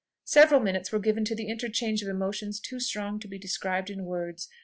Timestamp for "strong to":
2.79-3.27